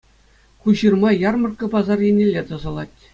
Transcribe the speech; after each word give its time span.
Ку 0.61 0.73
ҫырма 0.79 1.11
«Ярмӑрккӑ» 1.23 1.67
пасар 1.75 1.99
еннелле 2.07 2.41
тӑсӑлать. 2.49 2.97